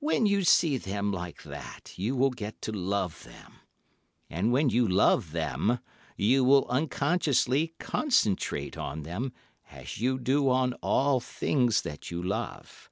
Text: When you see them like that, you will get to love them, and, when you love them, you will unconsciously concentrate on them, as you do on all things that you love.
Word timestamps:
When 0.00 0.26
you 0.26 0.42
see 0.42 0.78
them 0.78 1.12
like 1.12 1.44
that, 1.44 1.92
you 1.94 2.16
will 2.16 2.30
get 2.32 2.60
to 2.62 2.72
love 2.72 3.22
them, 3.22 3.60
and, 4.28 4.50
when 4.50 4.68
you 4.68 4.88
love 4.88 5.30
them, 5.30 5.78
you 6.16 6.42
will 6.42 6.66
unconsciously 6.66 7.74
concentrate 7.78 8.76
on 8.76 9.02
them, 9.04 9.32
as 9.70 10.00
you 10.00 10.18
do 10.18 10.50
on 10.50 10.72
all 10.82 11.20
things 11.20 11.82
that 11.82 12.10
you 12.10 12.20
love. 12.20 12.90